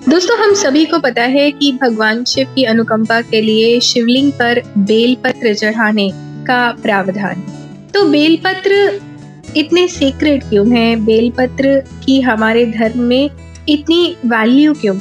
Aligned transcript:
दोस्तों, 0.08 0.38
हम 0.38 0.54
सभी 0.54 0.84
को 0.84 0.98
पता 0.98 1.22
है 1.22 1.50
कि 1.50 1.78
भगवान 1.82 2.24
शिव 2.24 2.46
की 2.54 2.64
अनुकंपा 2.64 3.20
के 3.20 3.40
लिए 3.40 3.80
शिवलिंग 3.80 4.32
पर 4.32 4.62
बेलपत्र 4.78 5.54
चढ़ाने 5.54 6.10
का 6.14 6.72
प्रावधान। 6.72 7.34
तो 7.94 8.04
बेलपत्र 8.04 9.00
इतने 9.56 9.88
सीक्रेट 9.88 10.44
क्यों 10.44 10.76
है? 10.76 10.96
बेलपत्र 10.96 11.84
की 12.04 12.20
हमारे 12.20 12.66
धर्म 12.66 13.00
में 13.00 13.30
इतनी 13.68 14.16
वैल्यू 14.26 14.74
क्यों? 14.74 14.96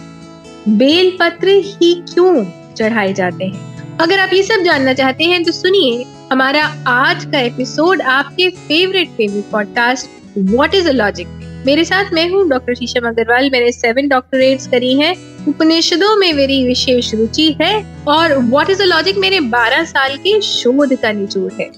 बेलपत्र 0.70 1.48
ही 1.48 1.94
क्यों 2.14 2.46
चढ़ाए 2.76 3.14
जाते 3.14 3.46
हैं? 3.46 3.76
अगर 3.98 4.20
आप 4.20 4.30
ये 4.34 4.44
सब 4.44 4.64
जानना 4.64 4.94
चाहते 4.94 5.24
हैं 5.24 5.44
तो 5.44 5.52
सुनिए 5.52 6.06
हमारा 6.32 6.64
आज 6.88 7.26
का 7.26 7.40
एपिसोड 7.40 8.02
आपके 8.02 8.50
favourite 8.50 9.10
favourite 9.10 9.44
podcast 9.52 10.38
what 10.38 10.76
is 10.76 10.88
a 10.90 10.92
logic 10.92 11.28
मेरे 11.66 11.84
साथ 11.86 12.06
मैं 12.14 12.28
हूँ 12.30 12.48
डॉक्टर 12.50 12.74
शीशम 12.76 13.08
अग्रवाल 13.08 13.50
मैंने 13.50 13.72
सेवन 13.72 14.08
डॉक्टरेट्स 14.08 14.68
करी 14.68 14.94
हैं। 15.00 15.16
उपनिषदों 15.48 16.16
में 16.16 16.34
मेरी 16.34 16.64
विशेष 16.68 17.14
रुचि 17.16 17.56
है 17.62 17.74
और 18.08 18.38
व्हाट 18.40 18.70
इज़ 18.70 18.82
अ 18.82 18.86
लॉजिक 18.86 19.18
मेरे 19.18 19.40
12 19.50 19.84
साल 19.84 20.16
के 20.18 20.40
शोध 20.42 20.94
का 20.94 21.12
निचोड़ 21.12 21.52
है। 21.62 21.70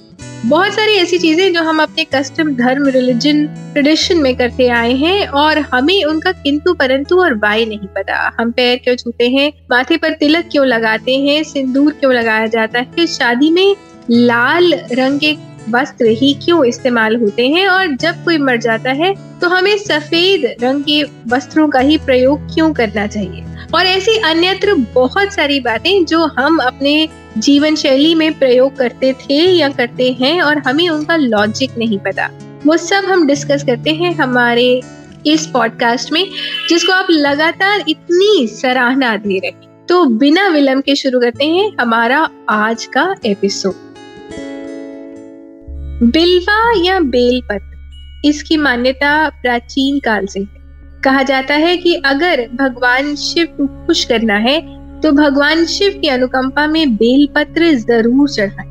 बहुत 0.46 0.74
सारी 0.74 0.94
ऐसी 0.94 1.18
चीज़ें 1.18 1.54
जो 1.54 1.62
हम 1.64 1.82
अपने 1.82 2.04
कस्टम 2.04 2.54
धर्म 2.56 2.88
रिलीजन 2.88 3.46
ट्रेडिशन 3.48 4.18
में 4.18 4.36
करते 4.38 4.68
आए 4.68 4.94
हैं 4.94 5.28
और 5.28 5.60
हमें 5.74 6.04
उनका 6.04 6.32
किंतु 6.32 6.74
परंतु 6.74 7.20
और 7.20 7.34
वाई 7.34 7.66
नहीं 7.66 7.88
पता। 7.96 8.36
हम 8.40 8.52
पैर 8.52 8.78
क्यों 8.78 8.96
छूते 8.96 9.30
हैं? 9.30 9.52
माथे 9.72 9.98
पर 9.98 10.14
तिलक 10.14 10.50
क्यों 10.52 10.66
लगाते 10.66 11.18
हैं? 11.18 11.44
सिंदूर 11.44 11.92
क्यों 11.92 12.14
लगाया 12.14 12.48
जाता 12.48 12.80
है? 12.80 13.08
शादी 13.08 13.50
में 13.50 13.76
लाल 14.10 14.74
रंग 14.92 15.20
के 15.20 15.36
वस्त्र 15.70 16.06
ही 16.10 16.34
क्यों 16.34 16.64
इस्तेमाल 16.66 17.16
होते 17.16 17.48
हैं? 17.48 17.68
और 17.68 17.96
जब 17.96 18.24
कोई 18.26 18.38
मर 18.38 18.58
जाता 18.58 18.92
है 18.92 19.14
तो 19.42 19.50
हमें 19.50 19.78
सफ़ेद 19.78 20.46
रंग 20.64 20.84
के 20.84 21.04
वस्त्रों 21.28 21.68
का 21.70 21.80
ही 21.80 21.98
प्रयोग 21.98 22.48
क्यों 22.54 22.74
करना 22.74 23.08
चाहिए? 23.08 23.44
और 23.76 23.86
ऐसी 23.86 24.18
अन्यत्र 24.18 24.74
बहुत 24.94 25.34
सारी 25.34 25.60
बातें 25.60 26.06
जो 26.06 26.26
हम 26.38 26.58
अपने 26.58 27.08
जीवन 27.38 27.76
शैली 27.76 28.14
में 28.16 28.40
प्रयोग 28.40 28.76
करते 28.76 29.14
थे 29.14 29.42
या 29.52 29.70
करते 29.70 30.12
हैं 30.12 30.42
और 30.42 30.58
हमें 30.58 30.88
उनका 30.90 31.16
लॉजिक 31.16 31.78
नहीं 31.78 31.98
पता। 31.98 32.30
वो 32.68 32.78
सब 32.78 33.06
हम 33.06 33.28
डिस्कस 33.28 33.64
करते 33.64 33.90
हैं 33.90 34.14
हमारे 34.16 34.82
इस 35.26 35.46
पॉडकास्ट 35.48 36.12
में, 36.12 36.26
जिसको 36.70 36.94
आप 36.94 37.08
लगातार 37.10 37.84
इतनी 37.90 38.48
सराहना 38.48 39.16
दे 39.18 39.40
रहे 39.40 39.66
तो 39.90 40.06
बिना 40.06 40.48
विलंब 40.48 40.84
के 40.84 40.96
शुरू 40.96 41.20
करते 41.20 41.46
हैं 41.46 41.72
हमारा 41.80 42.30
आज 42.50 42.86
का 42.86 43.14
एपिसोड 43.26 43.87
बिल्वा 46.00 46.72
या 46.86 47.00
बेलपत्र? 47.02 48.26
इसकी 48.26 48.58
मान्यता 48.58 49.12
प्राचीन 49.42 49.98
काल 50.00 50.26
से 50.26 50.40
है। 50.40 51.02
कहा 51.04 51.22
जाता 51.24 51.54
है 51.54 51.76
कि 51.78 51.94
अगर 52.06 52.42
भगवान 52.56 53.16
शिव 53.16 53.48
को 53.52 53.66
खुश 53.86 54.04
करना 54.06 54.36
है 54.40 54.60
तो 55.02 55.12
भगवान 55.12 55.64
शिव 55.66 55.98
की 56.02 56.08
अनुकंपा 56.08 56.66
में 56.68 56.96
बेलपत्र 56.96 57.72
ज़रूर 57.72 58.30
चढ़ाए। 58.30 58.66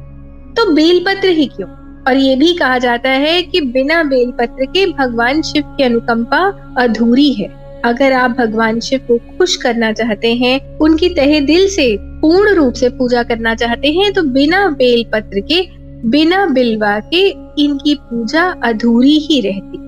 तो 0.55 0.71
बेलपत्र 0.73 1.29
ही 1.29 1.47
क्यों? 1.47 1.69
और 2.03 2.17
ये 2.17 2.37
भी 2.37 2.53
कहा 2.55 2.77
जाता 2.79 3.11
है 3.11 3.43
कि 3.43 3.61
बिना 3.61 4.03
बेलपत्र 4.03 4.67
के 4.67 4.87
भगवान 4.93 5.43
शिव 5.43 5.63
की 5.67 5.83
अनुकंपा 5.83 6.39
अधूरी 6.79 7.33
है। 7.33 7.49
अगर 7.85 8.13
आप 8.13 8.37
भगवान 8.39 8.79
शिव 8.81 9.01
को 9.09 9.19
खुश 9.39 9.57
करना 9.57 9.91
चाहते 9.93 10.33
हैं, 10.35 10.79
उनकी 10.79 11.09
तहे 11.09 11.41
दिल 11.43 11.69
से 11.69 11.97
पूर्ण 12.01 12.55
रूप 12.55 12.75
से 12.75 12.89
पूजा 12.89 13.23
करना 13.23 13.55
चाहते 13.55 13.93
हैं 13.93 14.13
तो 14.13 14.23
बिना 14.23 14.69
बेलपत्र 14.69 15.41
के 15.43 15.61
बिना 16.05 16.47
बिलवा 16.47 17.01
के 17.01 17.29
इनकी 17.59 17.95
पूजा 17.95 18.43
अधूरी 18.63 19.19
ही 19.19 19.41
रहती। 19.41 19.79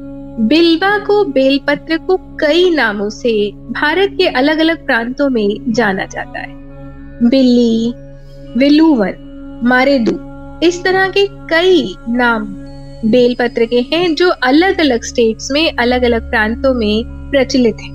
बिलवा 0.46 0.98
को 0.98 1.24
बेलपत्र 1.24 1.96
को 1.96 2.16
कई 2.16 2.70
नामों 2.70 3.08
से 3.08 3.50
भारत 3.52 4.10
के 4.12 4.26
अलग 4.26 4.58
अलग 4.58 4.86
प्रांतों 4.86 5.28
में 5.30 5.72
जाना 5.72 6.04
जाता 6.04 6.38
है। 6.38 6.54
बिल्ली, 7.28 7.92
विलुवन 8.56 9.60
मारेदू 9.64 10.18
इस 10.66 10.84
तरह 10.84 11.08
के 11.08 11.26
कई 11.26 11.94
नाम 12.08 12.44
बेलपत्र 13.04 13.64
के 13.64 13.80
हैं 13.92 14.14
जो 14.14 14.28
अलग 14.28 14.80
अलग 14.80 15.02
स्टेट्स 15.02 15.50
में 15.50 15.72
अलग 15.72 16.02
अलग 16.02 16.30
प्रांतों 16.30 16.74
में 16.74 17.02
प्रचलित 17.30 17.76
है। 17.82 17.90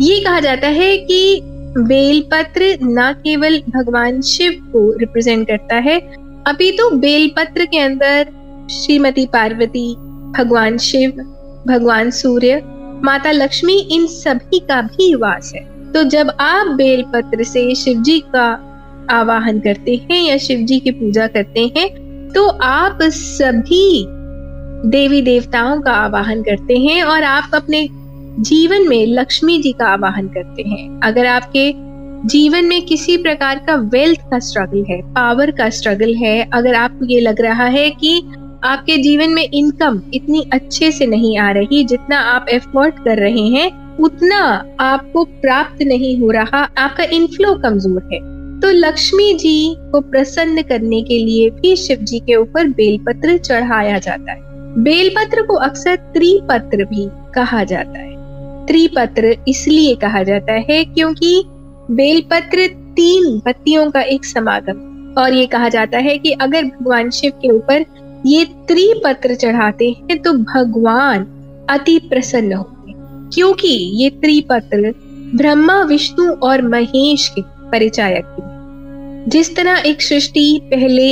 ये 0.00 0.20
कहा 0.20 0.40
जाता 0.40 0.68
है 0.68 0.96
कि 0.98 1.40
बेलपत्र 1.78 2.78
न 2.82 3.12
केवल 3.12 3.62
भगवान 3.68 4.20
शिव 4.20 4.52
को 4.52 4.98
रिप्रेजेंट 4.98 5.46
करता 5.48 5.76
है 5.76 6.27
अभी 6.46 6.70
तो 6.72 6.90
बेलपत्र 6.90 7.64
के 7.64 7.78
अंदर 7.78 8.28
श्रीमती 8.70 9.26
पार्वती, 9.26 9.94
भगवान 10.38 10.76
शिव, 10.78 11.10
भगवान 11.68 12.10
सूर्य, 12.10 12.60
माता 13.04 13.30
लक्ष्मी, 13.32 13.78
इन 13.92 14.06
सभी 14.06 14.58
का 14.58 14.80
भी 14.82 15.14
वास 15.14 15.52
है। 15.54 15.62
तो 15.92 16.02
जब 16.04 16.30
आप 16.40 16.66
बेलपत्र 16.66 17.44
से 17.44 17.74
शिव 17.74 18.02
जी 18.02 18.18
का 18.34 18.46
आवाहन 19.10 19.60
करते 19.60 19.94
हैं 20.10 20.22
या 20.22 20.36
शिव 20.36 20.58
जी 20.60 20.78
की 20.80 20.90
पूजा 20.90 21.26
करते 21.26 21.60
हैं 21.76 21.88
तो 22.32 22.46
आप 22.48 22.98
सभी 23.02 24.04
देवी 24.86 25.20
देवताओं 25.22 25.80
का 25.80 25.92
आवाहन 25.92 26.42
करते 26.42 26.76
हैं 26.78 27.02
और 27.02 27.22
आप 27.22 27.50
अपने 27.54 27.86
जीवन 28.40 28.88
में 28.88 29.06
लक्ष्मी 29.06 29.58
जी 29.58 29.72
का 29.72 29.86
आवाहन 29.86 30.28
करते 30.28 30.62
हैं। 30.62 31.00
अगर 31.04 31.26
आपके 31.26 31.70
जीवन 32.26 32.64
में 32.64 32.86
किसी 32.86 33.16
प्रकार 33.16 33.58
का 33.58 33.74
वेल्थ 33.74 34.20
का 34.20 34.38
स्ट्रगल 34.38 34.84
है 34.90 35.00
पावर 35.14 35.50
का 35.50 35.68
स्ट्रगल 35.70 36.14
है। 36.14 36.50
अगर 36.54 36.74
आपको 36.74 37.04
ये 37.04 37.20
लग 37.20 37.40
रहा 37.40 37.64
है 37.64 37.90
कि 37.90 38.18
आपके 38.64 38.96
जीवन 38.96 39.30
में 39.30 39.42
इनकम 39.42 40.00
इतनी 40.14 40.50
अच्छे 40.52 40.90
से 40.92 41.06
नहीं 41.06 41.38
आ 41.38 41.50
रही, 41.50 41.84
जितना 41.84 42.18
आप 42.18 42.46
एफर्ट 42.48 42.94
कर 43.04 43.18
रहे 43.18 43.46
हैं, 43.48 43.96
उतना 43.96 44.38
आपको 44.80 45.24
प्राप्त 45.24 45.82
नहीं 45.82 46.18
हो 46.18 46.30
रहा, 46.30 46.68
आपका 46.78 47.04
इनफ्लो 47.04 47.54
कमज़ोर 47.54 48.08
है। 48.12 48.20
तो 48.60 48.70
लक्ष्मी 48.70 49.32
जी 49.34 49.74
को 49.92 50.00
प्रसन्न 50.00 50.62
करने 50.62 51.02
के 51.02 51.18
लिए 51.18 51.50
भी 51.50 51.76
शिव 51.76 51.98
जी 51.98 52.18
के 52.18 52.34
ऊपर 52.34 52.68
बेलपत्र 52.68 53.36
चढ़ाया 53.36 53.98
जाता 53.98 54.32
है। 54.32 54.40
बेलपत्र 54.82 55.42
को 55.42 55.54
अक्सर 55.54 55.96
त्रिपत्र 55.96 56.84
भी 56.84 57.08
कहा 57.34 57.64
जाता 57.64 57.98
है। 57.98 58.66
त्रिपत्र 58.66 59.36
इसलिए 59.48 59.94
कहा 59.94 60.22
जाता 60.22 60.52
है 60.52 60.84
क्योंकि 60.84 61.44
बेलपत्र 61.90 62.66
तीन 62.96 63.38
पत्तियों 63.40 63.90
का 63.90 64.00
एक 64.02 64.24
समागम। 64.24 64.86
और 65.18 65.34
ये 65.34 65.46
कहा 65.46 65.68
जाता 65.68 65.98
है 65.98 66.16
कि 66.18 66.32
अगर 66.32 66.64
भगवान 66.64 67.10
शिव 67.10 67.32
के 67.42 67.50
ऊपर 67.50 67.84
ये 68.26 68.44
त्रिपत्र 68.68 69.34
चढ़ाते 69.34 69.90
हैं 69.90 70.18
तो 70.18 70.32
भगवान 70.32 71.26
अति 71.70 71.98
प्रसन्न 71.98 72.52
होते 72.52 72.92
क्योंकि 73.34 73.68
ये 74.02 74.10
त्रिपत्र 74.10 74.92
ब्रह्मा, 75.34 75.82
विष्णु 75.82 76.32
और 76.32 76.62
महेश 76.62 77.28
के 77.28 77.42
परिचायक 77.70 78.24
थे 78.24 79.30
जिस 79.30 79.54
तरह 79.56 79.82
एक 79.86 80.02
सृष्टि 80.02 80.60
पहले 80.64 81.08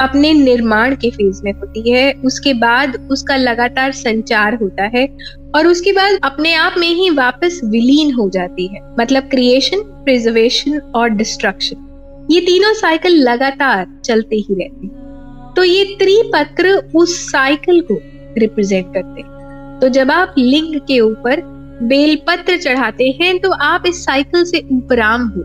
अपने 0.00 0.32
निर्माण 0.32 0.94
के 0.94 1.10
फ़ेज़ 1.10 1.42
में 1.44 1.52
होती 1.52 1.90
है। 1.90 2.12
उसके 2.24 2.54
बाद 2.54 2.96
उसका 3.10 3.36
लगातार 3.36 3.92
संचार 3.92 4.54
होता 4.54 4.84
है 4.94 5.06
और 5.54 5.66
उसके 5.66 5.92
बाद 5.92 6.18
अपने 6.24 6.54
आप 6.54 6.74
में 6.78 6.88
ही 6.88 7.10
वापस 7.10 7.60
विलीन 7.64 8.12
हो 8.14 8.28
जाती 8.30 8.66
है। 8.66 8.80
मतलब 9.00 9.28
क्रिएशन 9.30 9.82
प्रिजर्वेशन 10.04 10.78
और 10.94 11.08
डिस्ट्रक्शन 11.10 12.26
ये 12.30 12.40
तीनों 12.40 12.72
साइकिल 12.74 13.16
लगातार 13.22 13.86
चलते 14.04 14.36
ही 14.36 14.54
रहते 14.54 14.86
हैं। 14.86 15.52
तो 15.56 15.64
ये 15.64 15.84
त्रिपत्र 15.98 16.74
उस 16.94 17.18
साइकिल 17.32 17.80
को 17.80 18.00
रिप्रेजेंट 18.38 18.86
करते 18.86 19.20
हैं। 19.20 19.78
तो 19.80 19.88
जब 19.88 20.10
आप 20.10 20.34
लिंग 20.38 20.80
के 20.80 21.00
ऊपर 21.00 21.40
बेलपत्र 21.82 22.56
चढ़ाते 22.56 23.04
हैं 23.20 23.38
तो 23.38 23.50
आप 23.50 23.86
इस 23.86 24.04
साइकिल 24.04 24.44
से 24.44 24.58
उपराम 24.72 25.26
हो 25.28 25.42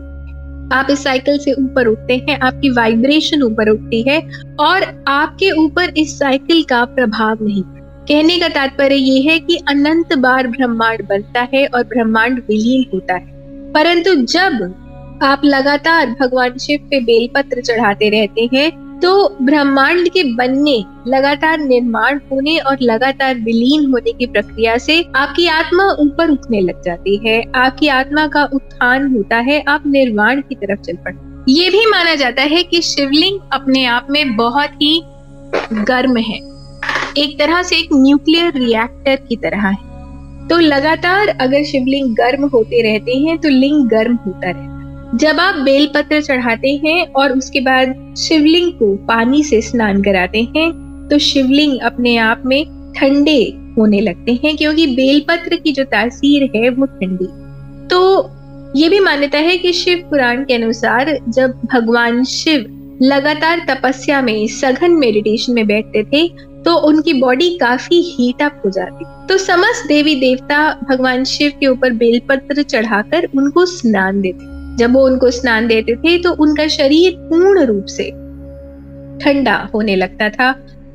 आप 0.72 0.86
इस 0.90 1.02
साइकिल 1.04 1.38
से 1.38 1.52
ऊपर 1.52 1.86
उठते 1.86 2.14
हैं, 2.28 2.38
आपकी 2.38 2.70
वाइब्रेशन 2.70 3.42
ऊपर 3.42 3.68
उठती 3.68 4.02
है 4.02 4.20
और 4.60 5.04
आपके 5.08 5.50
ऊपर 5.50 5.92
इस 5.96 6.18
साइकिल 6.18 6.62
का 6.62 6.84
प्रभाव 6.84 7.38
नहीं। 7.42 7.62
कहने 8.08 8.38
का 8.38 8.48
तात्पर्य 8.48 8.94
ये 8.94 9.20
है 9.22 9.38
कि 9.38 9.56
अनंत 9.68 10.14
बार 10.14 10.46
ब्रह्मांड 10.46 11.08
बनता 11.08 11.48
है 11.54 11.66
और 11.66 11.84
ब्रह्मांड 11.84 12.38
विलीन 12.38 12.84
होता 12.94 13.14
है। 13.14 13.26
परंतु 13.72 14.14
जब 14.14 14.74
आप 15.22 15.40
लगातार 15.44 16.16
भगवान 16.20 16.58
शिव 16.58 16.78
पे 16.90 17.00
बेलपत्र 17.00 17.60
चढ़ाते 17.60 18.08
रहते 18.08 18.48
हैं 18.54 18.89
तो 19.02 19.36
ब्रह्मांड 19.42 20.08
के 20.08 20.22
बनने, 20.34 20.84
लगातार 21.06 21.58
निर्माण 21.58 22.18
होने 22.32 22.56
और 22.58 22.76
लगातार 22.82 23.34
विलीन 23.34 23.86
होने 23.86 24.12
की 24.12 24.26
प्रक्रिया 24.26 24.76
से 24.78 25.04
आपकी 25.16 25.46
आत्मा 25.46 25.84
ऊपर 26.00 26.30
उठने 26.30 26.60
लग 26.60 26.82
जाती 26.82 27.16
है। 27.16 27.42
आपकी 27.54 27.88
आत्मा 27.88 28.26
का 28.26 28.44
उत्थान 28.44 29.14
होता 29.14 29.36
है, 29.36 29.62
आप 29.68 29.82
निर्माण 29.86 30.40
की 30.40 30.54
तरफ़ 30.54 30.80
चल 30.80 30.96
पड़ते 30.96 31.30
ये 31.48 31.70
भी 31.70 31.86
माना 31.86 32.14
जाता 32.14 32.42
है 32.42 32.62
कि 32.62 32.80
शिवलिंग 32.82 33.38
अपने 33.52 33.84
आप 33.84 34.06
में 34.10 34.36
बहुत 34.36 34.70
ही 34.82 35.02
गर्म 35.72 36.16
है। 36.16 36.38
एक 37.18 37.38
तरह 37.38 37.62
से 37.62 37.76
एक 37.76 37.88
न्यूक्लियर 37.92 38.52
रिएक्टर 38.54 39.16
की 39.16 39.36
तरह 39.36 39.66
है। 39.68 39.90
तो 40.48 40.58
लगातार 40.58 41.28
अगर 41.28 41.64
शिवलिंग 41.64 42.14
गर्म 42.14 42.44
होते 42.44 42.82
रहते 42.82 43.12
हैं 43.12 43.38
तो 43.38 43.48
लिंग 43.48 43.88
गर्म 43.88 44.14
होता 44.16 44.46
रहता 44.46 44.60
है। 44.60 44.69
जब 45.14 45.40
आप 45.40 45.54
बेलपत्र 45.54 46.20
चढ़ाते 46.22 46.70
हैं 46.84 47.06
और 47.12 47.32
उसके 47.32 47.60
बाद 47.60 47.94
शिवलिंग 48.18 48.72
को 48.72 48.94
पानी 49.06 49.42
से 49.44 49.60
स्नान 49.60 50.02
कराते 50.02 50.42
हैं 50.56 50.70
तो 51.10 51.18
शिवलिंग 51.18 51.78
अपने 51.80 52.16
आप 52.16 52.42
में 52.46 52.92
ठंडे 52.96 53.40
होने 53.78 54.00
लगते 54.00 54.32
हैं 54.44 54.56
क्योंकि 54.56 54.86
बेलपत्र 54.86 55.56
की 55.56 55.72
जो 55.72 55.84
तासीर 55.84 56.48
है 56.56 56.68
वो 56.70 56.86
ठंडी। 56.86 57.26
तो 57.88 58.30
ये 58.76 58.88
भी 58.88 59.00
मान्यता 59.00 59.38
है 59.38 59.56
कि 59.58 59.72
शिव 59.72 60.06
पुराण 60.10 60.44
के 60.44 60.54
अनुसार 60.54 61.18
जब 61.28 61.60
भगवान 61.72 62.22
शिव 62.24 62.64
लगातार 63.02 63.64
तपस्या 63.68 64.20
में, 64.22 64.46
सघन 64.46 64.90
मेडिटेशन 64.90 65.52
में 65.52 65.66
बैठते 65.66 66.04
थे 66.04 66.28
तो 66.64 66.76
उनकी 66.78 67.12
बॉडी 67.12 67.48
काफ़ी 67.58 68.00
हीट 68.02 68.42
अप 68.42 68.62
हो 68.64 68.70
जाती। 68.70 69.04
तो 69.28 69.38
समस्त 69.38 69.88
देवी 69.88 70.14
देवता 70.14 70.62
भगवान 70.90 71.24
शिव 71.24 71.52
के 71.60 71.66
ऊपर 71.66 71.92
बेलपत्र 71.94 72.62
चढ़ाकर 72.62 73.28
उनको 73.36 73.66
स्नान 73.66 74.20
देते। 74.20 74.59
जब 74.76 74.92
वो 74.92 75.04
उनको 75.06 75.30
स्नान 75.30 75.66
देते 75.66 75.94
थे 75.96 76.18
तो 76.18 76.32
उनका 76.34 76.66
शरीर 76.68 77.14
पूर्ण 77.20 77.64
रूप 77.64 77.84
से 77.84 78.10
ठंडा 79.18 79.54
होने 79.74 79.96
लगता 79.96 80.28
था। 80.28 80.50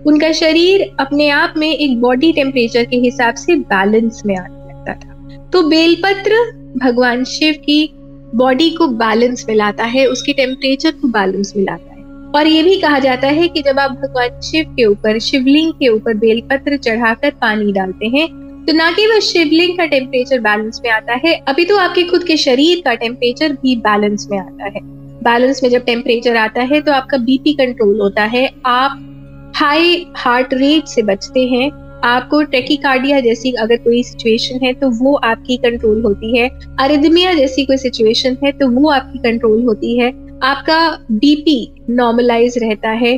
उनका 0.07 0.31
शरीर 0.31 0.89
अपने 0.99 1.29
आप 1.29 1.53
में 1.57 1.69
एक 1.69 1.99
बॉडी 2.01 2.31
टेम्परेचर 2.33 2.85
के 2.85 2.97
हिसाब 2.97 3.35
से 3.35 3.55
बैलेंस 3.55 4.21
में 4.25 4.35
आने 4.37 4.55
लगता 4.69 4.93
था। 4.93 5.49
तो 5.49 5.61
बेलपत्र 5.63 6.41
भगवान 6.77 7.23
शिव 7.23 7.53
की 7.53 7.89
बॉडी 8.35 8.69
को 8.69 8.87
बैलेंस 8.87 9.45
में 9.49 9.55
लाता 9.55 9.83
है, 9.83 10.05
उसके 10.05 10.33
टेम्परेचर 10.33 10.91
को 10.91 11.07
बैलेंस 11.07 11.53
में 11.57 11.63
लाता 11.63 11.93
है। 11.93 12.03
और 12.35 12.47
ये 12.47 12.63
भी 12.63 12.79
कहा 12.81 12.99
जाता 12.99 13.27
है 13.27 13.47
कि 13.47 13.61
जब 13.61 13.79
आप 13.79 13.91
भगवान 13.91 14.39
शिव 14.41 14.65
के 14.69 14.85
ऊपर, 14.85 15.19
शिवलिंग 15.19 15.73
के 15.73 15.87
ऊपर 15.87 16.13
बेलपत्र 16.13 16.77
चढ़ाकर 16.77 17.29
पानी 17.31 17.71
डालते 17.71 18.07
हैं 18.07 18.27
तो 18.67 18.73
ना 18.73 18.89
केवल 18.91 19.19
शिवलिंग 19.19 19.77
का 19.77 19.85
टेम्परेचर 19.85 20.39
बैलेंस 20.39 20.81
में 20.83 20.91
आता 20.91 21.13
है, 21.15 21.33
अभी 21.47 21.65
तो 21.65 21.77
आपके 21.77 22.03
खुद 22.03 22.23
के 22.23 22.37
शरीर 22.37 22.81
का 22.85 22.93
टेम्परेचर 22.95 23.53
भी 23.53 23.75
बैलेंस 23.75 24.27
में 24.31 24.37
आता 24.39 24.65
है। 24.65 24.79
बैलेंस 25.23 25.63
में 25.63 25.69
जब 25.69 25.83
टेम्परेचर 25.85 26.35
आता 26.37 26.61
है 26.61 26.81
तो 26.81 26.91
आपका 26.91 27.17
बीपी 27.17 27.53
कंट्रोल 27.53 27.99
होता 28.01 28.23
है। 28.23 28.49
आप 28.65 29.51
हाई 29.55 30.05
हार्ट 30.15 30.53
रेट 30.53 30.87
से 30.87 31.01
बचते 31.01 31.45
हैं। 31.47 31.69
आपको 32.03 32.41
टेकिकार्डिया 32.43 33.19
जैसी 33.19 33.51
अगर 33.51 33.77
कोई 33.77 34.01
सिचुएशन 34.03 34.59
है 34.63 34.73
तो 34.73 34.89
वो 34.95 35.13
आपकी 35.15 35.57
कंट्रोल 35.57 36.01
होती 36.03 36.37
है। 36.37 36.49
अरिदमिया 36.79 37.33
जैसी 37.33 37.65
कोई 37.65 37.77
सिचुएशन 37.77 38.37
है 38.43 38.51
तो 38.51 38.69
वो 38.71 38.89
आपकी 38.89 39.19
कंट्रोल 39.19 39.63
होती 39.63 39.97
है। 39.99 40.09
आपका 40.43 40.79
बीपी 41.11 41.85
नॉर्मलाइज 41.89 42.57
रहता 42.57 42.89
है। 42.89 43.15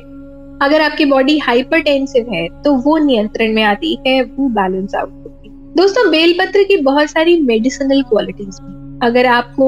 अगर 0.62 0.82
आपकी 0.82 1.06
बॉडी 1.06 1.38
हाइपरटेंसिव 1.38 2.34
है 2.34 2.48
तो 2.64 2.74
वो 2.76 2.98
नियंत्रण 2.98 3.54
में 3.54 3.64
आती 3.64 3.98
है, 4.08 4.22
वो 4.22 4.48
बैलेंस 4.50 4.96
आउट 4.96 5.10
होती 5.10 5.30
है। 5.30 5.37
दोस्तों, 5.78 6.10
बेलपत्र 6.12 6.64
की 6.64 6.76
बहुत 6.78 7.10
सारी 7.10 7.36
मेडिसिनल 7.42 8.02
क्वालिटीज 8.02 8.56
अगर 9.04 9.26
आपको 9.26 9.66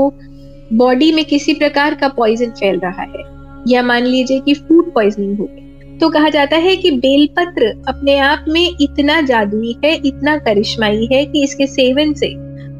बॉडी 0.73 1.11
में 1.11 1.23
किसी 1.25 1.53
प्रकार 1.53 1.95
का 1.95 2.07
पॉइजन 2.07 2.49
फैल 2.51 2.79
रहा 2.79 3.01
है, 3.01 3.23
या 3.67 3.81
मान 3.83 4.05
लीजिए 4.05 4.39
कि 4.39 4.53
फ़ूड 4.53 4.91
पॉइजनिंग 4.93 5.37
हो 5.39 5.45
गई 5.45 5.97
तो 5.97 6.09
कहा 6.09 6.29
जाता 6.29 6.57
है 6.57 6.75
कि 6.75 6.91
बेलपत्र 6.97 7.67
अपने 7.87 8.17
आप 8.19 8.45
में 8.47 8.75
इतना 8.81 9.19
जादुई 9.21 9.75
है, 9.85 9.93
इतना 9.95 10.37
करिश्माई 10.39 11.07
है 11.11 11.25
कि 11.25 11.43
इसके 11.43 11.67
सेवन 11.67 12.13
से 12.13 12.33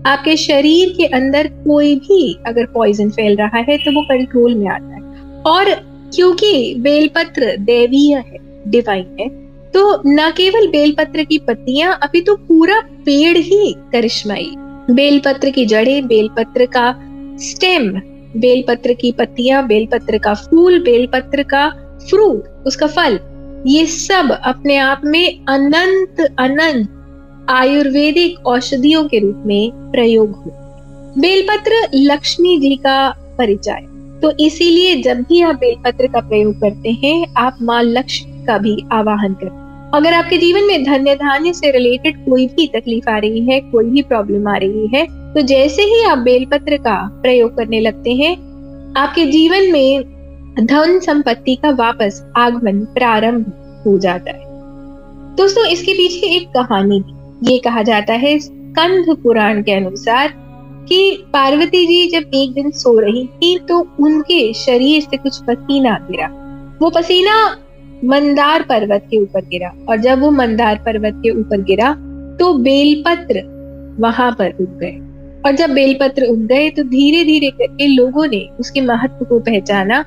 आपके 0.10 0.36
शरीर 0.38 0.94
के 0.98 1.06
अंदर 1.16 1.48
कोई 1.66 1.96
भी 1.98 2.34
अगर 2.48 2.66
पॉइजन 2.66 3.10
फैल 3.10 3.38
रहा 3.38 3.60
है 3.60 3.78
तो 3.78 3.92
वो 3.92 4.02
कंट्रोल 4.10 4.56
में 4.56 4.68
आता 4.68 4.96
है। 4.96 5.42
और 5.48 5.74
क्योंकि 6.16 6.74
बेलपत्र 6.80 7.56
देवीय 7.60 8.16
है 8.18 8.38
डिवाइन 8.68 9.16
है 9.20 9.30
तो 9.74 10.02
न 10.06 10.30
केवल 10.32 10.68
बेलपत्र 10.68 11.24
की 11.24 11.38
पत्तियाँ, 11.38 12.00
अभी 12.04 12.22
तो 12.22 12.36
पूरा 12.36 12.80
पेड़ 13.06 13.38
ही 13.38 13.76
करिश्माई। 13.92 14.52
बेलपत्र 14.92 15.50
की 15.50 15.66
जड़ें, 15.66 16.08
बेलपत्र 16.08 16.66
का 16.66 16.94
स्टेम, 17.40 17.90
बेलपत्र 18.38 18.94
की 18.94 19.12
पत्तियाँ, 19.12 19.66
बेलपत्र 19.68 20.18
का 20.18 20.34
फूल, 20.34 20.80
बेलपत्र 20.84 21.44
का 21.44 21.70
फ्रूट, 22.10 22.48
उसका 22.68 22.88
फल, 22.88 23.20
ये 23.68 23.86
सब 23.86 24.32
अपने 24.44 24.78
आप 24.78 25.02
में 25.06 25.46
अनंत 25.46 26.22
अनंत 26.40 26.96
आयुर्वेदिक 27.50 28.48
औषधियों 28.48 29.04
के 29.08 29.20
रूप 29.20 29.44
में 29.46 29.72
प्रयोग 29.92 30.32
हो 30.32 30.52
बेलपत्र 31.18 31.88
लक्ष्मी 31.96 32.58
जी 32.60 32.76
का 32.76 33.10
परिचय। 33.38 33.86
तो 34.22 34.32
इसीलिए 34.40 34.96
जब 34.96 35.22
भी 35.22 35.42
आप 35.42 35.56
बेलपत्र 35.56 36.08
का 36.08 36.20
प्रयोग 36.20 36.60
करते 36.62 36.90
हैं, 37.04 37.34
आप 37.38 37.58
माँ 37.62 37.82
लक्ष्मी 37.84 38.29
का 38.50 38.58
भी 38.58 38.78
आवाहन 38.92 39.34
करते 39.34 39.56
हैं 39.56 39.68
अगर 39.94 40.14
आपके 40.14 40.38
जीवन 40.38 40.64
में 40.64 40.84
धन्य 40.84 41.16
धान्य 41.16 41.54
से 41.54 41.72
रिलेटेड 41.72 42.18
कोई 42.26 42.46
भी 42.48 42.68
तकलीफ़ 42.68 43.10
आ 43.10 43.18
रही 43.18 43.40
है, 43.42 43.60
कोई 43.62 43.86
भी 43.86 44.02
प्रॉब्लम 44.04 44.48
आ 44.48 44.58
रही 44.58 44.88
है 44.88 45.06
तो 45.34 45.42
जैसे 45.44 45.84
ही 45.84 46.04
आप 46.04 46.18
बेलपत्र 46.20 46.78
का 46.78 46.96
प्रयोग 47.22 47.56
करने 47.58 47.80
लगते 47.80 48.14
हैं, 48.14 48.36
आपके 48.98 49.26
जीवन 49.28 49.72
में 49.72 50.04
धन 50.62 51.00
संपत्ति 51.00 51.56
का 51.56 51.70
वापस 51.76 52.22
आगमन 52.38 52.80
प्रारंभ 52.94 53.82
हो 53.86 53.98
जाता 53.98 54.32
है। 54.32 54.48
दोस्तों, 55.36 55.66
इसके 55.66 55.94
पीछे 55.94 56.28
एक 56.28 56.48
कहानी 56.50 57.00
भी। 57.00 57.52
ये 57.52 57.58
कहा 57.60 57.82
जाता 57.84 58.14
है 58.16 58.38
स्कंध 58.40 59.16
पुराण 59.18 59.62
के 59.64 59.74
अनुसार 59.74 60.34
कि 60.90 61.00
पार्वती 61.34 61.86
जी 61.86 62.08
जब 62.10 62.32
एक 62.36 62.54
दिन 62.54 62.72
सो 62.74 62.98
रही 63.00 63.26
थी 63.34 63.58
तो 63.60 63.80
उनके 64.00 64.42
शरीर 64.56 65.02
से 65.02 65.18
कुछ 65.18 65.42
पसीना 65.44 65.98
गिरा। 66.12 66.28
वो 66.82 66.90
पसीना 66.90 67.36
मंदार 68.04 68.64
पर्वत 68.64 69.06
के 69.12 69.18
ऊपर 69.18 69.42
गिरा। 69.42 69.72
और 69.90 69.98
जब 69.98 70.20
वो 70.20 70.32
मंदार 70.32 70.76
पर्वत 70.76 71.14
के 71.16 71.30
ऊपर 71.32 71.62
गिरा 71.62 71.92
तो 72.40 72.54
बेलपत्र 72.54 73.44
वहाँ 74.00 74.32
पर 74.32 74.52
उग 74.62 74.78
गए। 74.80 74.98
और 75.46 75.56
जब 75.56 75.70
बेलपत्र 75.70 76.26
उग 76.26 76.46
गए 76.48 76.70
तो 76.70 76.84
धीरे 76.84 77.24
धीरे 77.24 77.50
करके 77.50 77.88
लोगों 77.88 78.28
ने 78.28 78.46
उसके 78.60 78.82
महत्व 78.82 79.26
को 79.26 79.40
पहचाना 79.40 80.04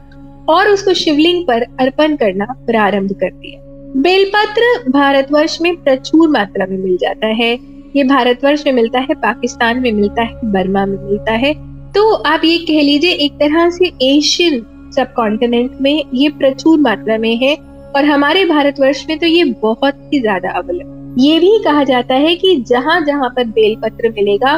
और 0.48 0.68
उसको 0.68 0.94
शिवलिंग 0.94 1.46
पर 1.46 1.62
अर्पण 1.80 2.16
करना 2.16 2.44
प्रारंभ 2.66 3.12
कर 3.12 3.30
दिया। 3.30 3.60
बेलपत्र 4.02 4.90
भारतवर्ष 4.90 5.60
में 5.60 5.76
प्रचुर 5.76 6.28
मात्रा 6.28 6.66
में 6.66 6.78
मिल 6.78 6.96
जाता 6.96 7.26
है। 7.26 7.52
ये 7.96 8.04
भारतवर्ष 8.04 8.62
में 8.66 8.72
मिलता 8.72 8.98
है, 8.98 9.14
पाकिस्तान 9.14 9.80
में 9.80 9.92
मिलता 9.92 10.22
है, 10.22 10.34
बर्मा 10.44 10.86
में 10.86 10.98
मिलता 10.98 11.32
है। 11.32 11.54
तो 11.92 12.12
आप 12.14 12.44
ये 12.44 12.58
कह 12.58 12.82
लीजिए, 12.82 13.10
एक 13.10 13.32
तरह 13.32 13.70
से 13.70 13.92
एशियन 14.02 14.64
सब 14.96 15.12
कॉन्टिनेंट 15.12 15.70
में 15.80 16.04
ये 16.14 16.28
प्रचुर 16.28 16.78
मात्रा 16.78 17.18
में 17.18 17.36
है। 17.36 17.56
और 17.96 18.04
हमारे 18.04 18.44
भारतवर्ष 18.44 19.04
में 19.08 19.18
तो 19.18 19.26
ये 19.26 19.44
बहुत 19.62 19.94
ही 20.12 20.20
ज़्यादा 20.20 20.50
अवल 20.50 20.80
है। 20.80 20.86
ये 21.18 21.38
भी 21.40 21.58
कहा 21.64 21.84
जाता 21.84 22.14
है 22.14 22.34
कि 22.36 22.54
जहाँ 22.68 23.00
जहाँ 23.04 23.28
पर 23.28 23.44
बेलपत्र 23.46 24.10
मिलेगा, 24.10 24.54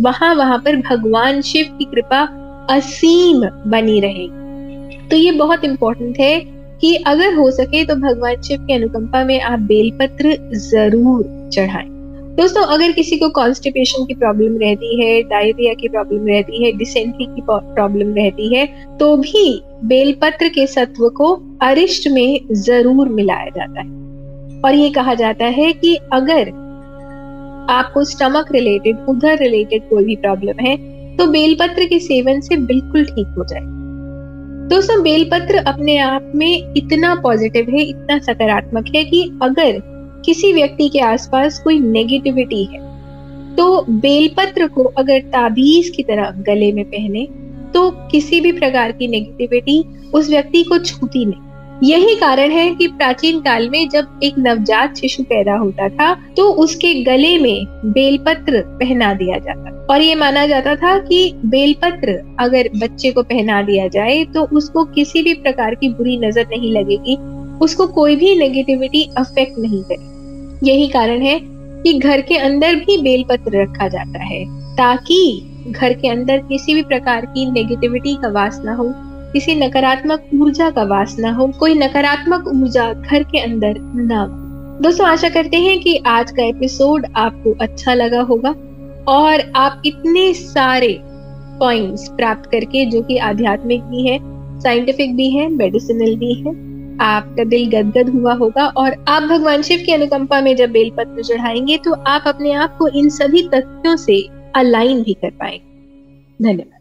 वहाँ 0.00 0.34
वहाँ 0.34 0.58
पर 0.58 0.76
भगवान 0.82 1.40
शिव 1.42 1.76
की 1.78 1.84
कृपा 1.84 2.20
असीम 2.70 3.40
बनी 3.70 3.98
रहेगी। 4.00 5.06
तो 5.08 5.16
ये 5.16 5.32
बहुत 5.32 5.64
इंपॉर्टेंट 5.64 6.18
है 6.20 6.40
कि 6.80 6.94
अगर 7.06 7.34
हो 7.34 7.50
सके 7.50 7.84
तो 7.84 7.94
भगवान 7.98 8.42
शिव 8.42 8.66
की 8.66 8.74
अनुकंपा 8.74 9.24
में 9.24 9.40
आप 9.40 9.58
बेलपत्र 9.68 10.36
ज़रूर 10.60 11.50
चढ़ाएँ। 11.54 11.88
दोस्तों, 12.38 12.62
अगर 12.64 12.92
किसी 12.92 13.16
को 13.18 13.28
कॉन्स्टिपेशन 13.28 14.04
की 14.06 14.14
प्रॉब्लम 14.14 14.58
रहती 14.58 15.00
है 15.00 15.22
डायरिया 15.30 15.72
की 15.74 15.88
प्रॉब्लम 15.88 16.26
रहती 16.26 16.62
है 16.64 16.70
डिसेंट्री 16.72 17.24
की 17.26 17.42
प्रॉब्लम 17.46 18.14
रहती 18.14 18.54
है 18.54 18.66
तो 18.98 19.16
भी 19.16 19.42
बेलपत्र 19.84 20.48
के 20.48 20.66
सत्व 20.66 21.08
को 21.16 21.32
अरिष्ट 21.62 22.06
में 22.08 22.54
ज़रूर 22.60 23.08
मिलाया 23.08 23.48
जाता 23.48 23.80
है। 23.80 23.86
और 24.60 24.74
ये 24.74 24.90
कहा 24.90 25.14
जाता 25.14 25.46
है 25.58 25.72
कि 25.72 25.94
अगर 26.12 26.48
आपको 27.72 28.04
स्टमक 28.04 28.52
रिलेटेड 28.52 29.04
उधर 29.08 29.38
रिलेटेड 29.38 29.88
कोई 29.88 30.04
भी 30.04 30.16
प्रॉब्लम 30.18 30.64
है 30.66 30.76
तो 31.16 31.26
बेलपत्र 31.26 31.86
के 31.86 31.98
सेवन 31.98 32.40
से 32.40 32.56
बिल्कुल 32.56 33.04
ठीक 33.04 33.34
हो 33.38 33.44
जाए। 33.44 33.62
दोस्तों, 34.68 35.02
बेलपत्र 35.02 35.64
अपने 35.66 35.98
आप 35.98 36.32
में 36.34 36.74
इतना 36.76 37.14
पॉजिटिव 37.22 37.70
है, 37.70 37.82
इतना 37.82 38.18
सकारात्मक 38.22 38.96
है 38.96 39.04
कि 39.04 39.28
अगर 39.42 39.82
किसी 40.28 40.52
व्यक्ति 40.52 40.88
के 40.88 41.00
आसपास 41.00 41.58
कोई 41.58 41.78
नेगेटिविटी 41.80 42.64
है 42.64 42.86
तो 43.56 43.84
बेलपत्र 43.90 44.66
को 44.66 44.84
अगर 44.98 45.20
ताबीज 45.28 45.88
की 45.88 46.02
तरह 46.02 46.30
गले 46.46 46.72
में 46.72 46.84
पहने 46.84 47.26
तो 47.74 47.90
किसी 48.10 48.40
भी 48.40 48.52
प्रकार 48.52 48.92
की 48.92 49.08
नेगेटिविटी 49.08 49.82
उस 50.14 50.28
व्यक्ति 50.30 50.62
को 50.62 50.78
छूती 50.78 51.24
नहीं। 51.24 51.88
यही 51.90 52.14
कारण 52.14 52.50
है 52.50 52.74
कि 52.74 52.86
प्राचीन 52.88 53.40
काल 53.40 53.68
में 53.70 53.88
जब 53.88 54.20
एक 54.22 54.38
नवजात 54.38 54.96
शिशु 54.96 55.22
पैदा 55.22 55.56
होता 55.56 55.88
था 55.88 56.12
तो 56.36 56.48
उसके 56.62 56.92
गले 57.04 57.38
में 57.38 57.64
बेलपत्र 57.92 58.60
पहना 58.80 59.12
दिया 59.14 59.38
जाता 59.38 59.86
और 59.90 60.02
ये 60.02 60.14
माना 60.14 60.46
जाता 60.46 60.76
था 60.76 60.98
कि 60.98 61.32
बेलपत्र 61.46 62.20
अगर 62.40 62.68
बच्चे 62.76 63.10
को 63.10 63.22
पहना 63.22 63.62
दिया 63.62 63.88
जाए 63.88 64.24
तो 64.24 64.44
उसको 64.52 64.84
किसी 64.84 65.22
भी 65.22 65.34
प्रकार 65.34 65.74
की 65.74 65.88
बुरी 65.88 66.18
नज़र 66.18 66.46
नहीं 66.50 66.72
लगेगी, 66.72 67.16
उसको 67.64 67.86
कोई 67.86 68.16
भी 68.16 68.34
नेगेटिविटी 68.38 69.08
अफेक्ट 69.18 69.58
नहीं 69.58 69.82
करे 69.82 70.07
यही 70.64 70.88
कारण 70.88 71.22
है 71.22 71.38
कि 71.82 71.92
घर 71.92 72.20
के 72.20 72.36
अंदर 72.36 72.74
भी 72.74 72.96
बेलपत्र 73.02 73.60
रखा 73.62 73.88
जाता 73.88 74.24
है, 74.24 74.44
ताकि 74.76 75.20
घर 75.70 75.92
के 75.92 76.08
अंदर 76.08 76.38
किसी 76.38 76.74
भी 76.74 76.82
प्रकार 76.82 77.26
की 77.26 77.50
नेगेटिविटी 77.50 78.14
का 78.14 78.28
वास 78.28 78.60
ना 78.64 78.74
हो, 78.74 78.92
किसी 79.32 79.54
नकारात्मक 79.54 80.28
ऊर्जा 80.34 80.70
का 80.70 80.82
वास 80.82 81.16
ना 81.18 81.32
हो, 81.32 81.46
कोई 81.48 81.74
नकारात्मक 81.74 82.48
ऊर्जा 82.48 82.92
घर 82.92 83.22
के 83.22 83.38
अंदर 83.38 83.78
ना 83.78 84.20
हो। 84.20 84.46
दोस्तों, 84.82 85.06
आशा 85.06 85.28
करते 85.28 85.56
हैं 85.56 85.80
कि 85.80 85.96
आज 86.06 86.30
का 86.30 86.42
एपिसोड 86.42 87.06
आपको 87.16 87.54
अच्छा 87.60 87.94
लगा 87.94 88.20
होगा 88.20 88.50
और 89.08 89.52
आप 89.56 89.82
इतने 89.86 90.32
सारे 90.34 90.96
पॉइंट्स 91.60 92.08
प्राप्त 92.08 92.50
करके, 92.50 92.86
जो 92.86 93.02
कि 93.02 93.16
आध्यात्मिक 93.18 93.82
भी 93.82 94.06
है 94.06 94.18
साइंटिफिक 94.60 95.16
भी 95.16 95.30
है 95.30 95.48
मेडिसिनल 95.48 96.16
भी 96.16 96.34
है 96.34 96.67
आपका 97.00 97.44
दिल 97.44 97.70
गदगद 97.70 98.08
हुआ 98.08 98.34
होगा 98.34 98.66
और 98.66 99.04
आप 99.08 99.22
भगवान 99.22 99.62
शिव 99.62 99.82
की 99.86 99.92
अनुकंपा 99.92 100.40
में 100.40 100.56
जब 100.56 100.70
बेलपत्र 100.70 101.22
चढ़ाएँगे 101.22 101.78
तो 101.78 101.92
आप 101.92 102.24
अपने 102.26 102.52
आप 102.52 102.76
को 102.76 102.88
इन 102.88 103.08
सभी 103.08 103.42
तथ्यों 103.48 103.96
से 103.96 104.28
अलाइन 104.56 105.02
भी 105.02 105.14
कर 105.14 105.30
पाएँगे। 105.30 106.44
धन्यवाद। 106.44 106.77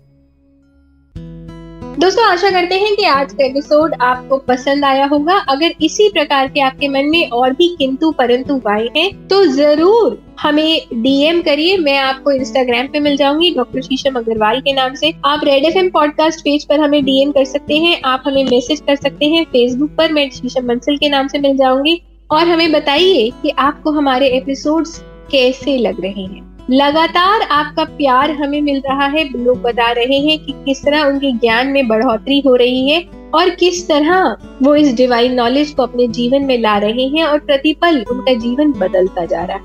दोस्तों, 1.97 2.25
आशा 2.25 2.49
करते 2.51 2.75
हैं 2.75 2.95
कि 2.95 3.03
आज 3.03 3.31
का 3.33 3.43
एपिसोड 3.45 3.93
आपको 4.01 4.37
पसंद 4.37 4.85
आया 4.85 5.05
होगा। 5.05 5.35
अगर 5.49 5.73
इसी 5.81 6.09
प्रकार 6.09 6.47
के 6.47 6.59
आपके 6.59 6.87
मन 6.87 7.05
में 7.05 7.29
और 7.29 7.53
भी 7.53 7.67
किंतु 7.77 8.11
परंतु 8.11 8.59
आए 8.69 8.87
हैं 8.97 9.27
तो 9.27 9.43
ज़रूर 9.45 10.19
हमें 10.41 10.81
डीएम 10.93 11.41
करिए। 11.41 11.77
मैं 11.77 11.97
आपको 11.97 12.31
इंस्टाग्राम 12.31 12.87
पे 12.87 12.99
मिल 12.99 13.17
जाऊँगी, 13.17 13.53
डॉक्टर 13.55 13.81
शीशम 13.81 14.19
अग्रवाल 14.19 14.59
के 14.61 14.73
नाम 14.73 14.93
से। 14.93 15.13
आप 15.25 15.41
red 15.43 15.65
F 15.65 15.77
M 15.77 15.89
podcast 15.89 16.39
page 16.39 16.65
पर 16.65 16.79
हमें 16.79 17.03
डीएम 17.05 17.31
कर 17.31 17.45
सकते 17.45 17.77
हैं। 17.77 17.99
आप 18.05 18.23
हमें 18.27 18.43
मैसेज 18.43 18.79
कर 18.79 18.95
सकते 18.95 19.25
हैं। 19.25 19.43
फेसबुक 19.45 19.95
पर 19.97 20.13
मैं 20.13 20.29
शीशम 20.29 20.67
बंसल 20.67 20.97
के 20.97 21.09
नाम 21.09 21.27
से 21.27 21.39
मिल 21.39 21.57
जाऊँगी। 21.57 22.01
और 22.31 22.47
हमें 22.47 22.71
बताइए 22.71 23.29
कि 23.41 23.49
आपको 23.49 23.91
हमारे 23.91 24.29
एपिसोड्स 24.37 24.99
कैसे 25.31 25.77
लग 25.77 26.01
रहे 26.01 26.23
हैं। 26.23 26.46
लगातार 26.69 27.41
आपका 27.41 27.83
प्यार 27.83 28.31
हमें 28.31 28.61
मिल 28.61 28.81
रहा 28.85 29.05
है। 29.05 29.23
लोग 29.43 29.61
बता 29.61 29.91
रहे 29.91 30.17
हैं 30.17 30.37
कि 30.39 30.51
किस 30.65 30.83
तरह 30.83 31.03
उनके 31.03 31.31
ज्ञान 31.31 31.67
में 31.67 31.87
बढ़ोतरी 31.87 32.39
हो 32.39 32.55
रही 32.55 32.89
है 32.89 33.09
और 33.33 33.49
किस 33.49 33.87
तरह 33.87 34.37
वो 34.63 34.75
इस 34.75 34.93
डिवाइन 34.95 35.33
नॉलेज 35.33 35.71
को 35.71 35.83
अपने 35.83 36.07
जीवन 36.07 36.41
में 36.41 36.57
ला 36.57 36.77
रहे 36.77 37.07
हैं 37.07 37.23
और 37.23 37.39
प्रतिपल 37.39 38.05
उनका 38.11 38.33
जीवन 38.33 38.71
बदलता 38.71 39.25
जा 39.25 39.43
रहा 39.43 39.57
है। 39.57 39.63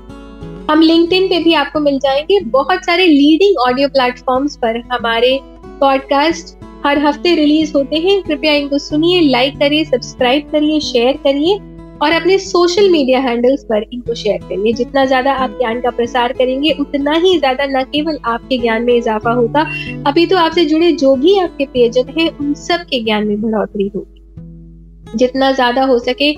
हम 0.71 0.81
लिंक्डइन 0.81 1.27
पे 1.27 1.39
भी 1.39 1.53
आपको 1.53 1.79
मिल 1.79 1.99
जाएँगे। 1.99 2.39
बहुत 2.39 2.85
सारे 2.85 3.05
लीडिंग 3.05 3.57
ऑडियो 3.57 3.87
प्लेटफॉर्म्स 3.87 4.55
पर 4.55 4.81
हमारे 4.93 5.39
पॉडकास्ट 5.79 6.57
हर 6.85 6.99
हफ़्ते 6.99 7.35
रिलीज़ 7.35 7.73
होते 7.75 7.97
हैं। 7.97 8.21
कृपया 8.23 8.53
इनको 8.53 8.77
सुनिए 8.77 9.21
लाइक 9.21 9.57
करिए 9.59 9.83
सब्सक्राइब 9.85 10.49
करिए 10.51 10.79
शेयर 10.79 11.13
करिए। 11.13 11.57
और 12.01 12.11
अपने 12.11 12.37
सोशल 12.37 12.89
मीडिया 12.89 13.19
हैंडल्स 13.19 13.63
पर 13.63 13.85
इनको 13.93 14.13
शेयर 14.13 14.37
करिए। 14.39 14.73
जितना 14.73 15.05
ज़्यादा 15.05 15.33
आप 15.33 15.49
ज्ञान 15.49 15.81
का 15.81 15.89
प्रसार 15.89 16.33
करेंगे, 16.33 16.71
उतना 16.71 17.11
ही 17.11 17.37
ज़्यादा 17.39 17.65
न 17.65 17.83
केवल 17.83 18.17
आपके 18.25 18.57
ज्ञान 18.57 18.83
में 18.83 18.93
इजाफा 18.93 19.31
होगा, 19.31 19.61
अभी 20.07 20.25
तो 20.25 20.37
आपसे 20.37 20.65
जुड़े 20.65 20.91
जो 20.91 21.15
भी 21.15 21.37
आपके 21.39 21.65
प्रियजन 21.65 22.13
हैं, 22.19 22.29
उन 22.37 22.53
सब 22.53 22.85
के 22.85 23.03
ज्ञान 23.03 23.27
में 23.27 23.41
बढ़ोतरी 23.41 23.91
होगी। 23.95 25.17
जितना 25.17 25.51
ज़्यादा 25.51 25.83
हो 25.83 25.99
सके, 25.99 26.33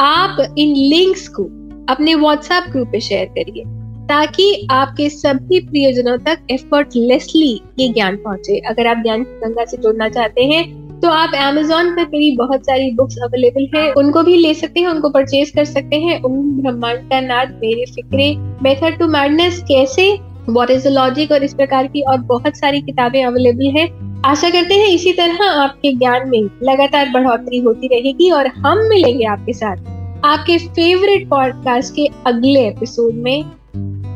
आप 0.00 0.54
इन 0.58 0.74
लिंक्स 0.88 1.28
को 1.28 1.44
अपने 1.88 2.14
व्हाट्सएप 2.14 2.64
ग्रुप 2.72 2.88
पे 2.92 3.00
शेयर 3.00 3.26
करिए, 3.28 3.64
ताकि 4.08 4.66
आपके 4.70 5.08
सभी 5.10 5.60
प्रियजनों 5.60 6.16
तक 6.18 6.46
एफर्टलेसली 6.50 7.60
ये 7.78 7.88
ज्ञान 7.88 8.16
पहुँचे। 8.16 8.58
अगर 8.58 8.86
आप 8.86 9.02
ज्ञान 9.02 9.22
गंगा 9.22 9.64
से 9.64 9.76
जुड़ना 9.76 10.08
चाहते 10.08 10.44
हैं 10.44 10.87
तो 11.02 11.08
आप 11.08 11.30
Amazon 11.30 11.84
पर 11.84 12.02
मेरी 12.02 12.36
बहुत 12.36 12.62
सारी 12.62 12.90
बुक्स 12.90 13.16
अवेलेबल 13.24 13.78
है। 13.78 13.92
उनको 13.92 14.22
भी 14.22 14.36
ले 14.36 14.54
सकते 14.54 14.80
हैं, 14.80 14.88
उनको 14.88 15.10
परचेज 15.10 15.50
कर 15.50 15.64
सकते 15.64 15.96
हैं। 15.96 16.22
उन 16.22 16.62
ब्रह्मांड 16.62 16.98
का 16.98 17.20
नाद 17.20 17.48
मेरे 17.48 17.84
फिक्रे, 17.92 18.36
मेथड 18.38 18.98
टू 18.98 19.06
मैडनेस 19.06 19.62
कैसे? 19.68 20.18
वॉट 20.48 20.70
इज़ 20.70 20.84
द 20.84 20.86
लॉजिक 20.86 21.32
और 21.32 21.42
इस 21.42 21.54
प्रकार 21.54 21.86
की 21.86 22.02
और 22.02 22.18
बहुत 22.18 22.56
सारी 22.56 22.80
किताबें 22.80 23.24
अवेलेबल 23.24 23.66
है। 23.66 23.88
आशा 24.24 24.50
करते 24.50 24.74
हैं 24.74 24.86
इसी 24.86 25.12
तरह 25.12 25.50
आपके 25.50 25.92
ज्ञान 25.92 26.28
में 26.28 26.42
लगातार 26.42 27.10
बढ़ोतरी 27.10 27.58
होती 27.58 27.86
रहेगी 27.86 28.30
और 28.30 28.46
हम 28.46 28.78
मिलेंगे 28.78 29.24
आपके 29.24 29.52
साथ 29.52 29.76
आपके 30.24 30.58
फेवरेट 30.58 31.28
पॉडकास्ट 31.28 31.94
के 31.94 32.08
अगले 32.26 32.68
एपिसोड 32.68 33.14
में। 33.14 33.44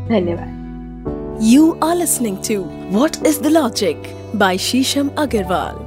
धन्यवाद। 0.08 0.62
You 1.42 1.78
are 1.84 1.96
listening 1.96 2.52
to 2.52 2.64
what 2.98 3.10
is 3.26 3.42
the 3.42 3.46
logic 3.46 4.02
by 4.36 4.58
Shisham 4.58 5.08
Agarwal. 5.08 5.81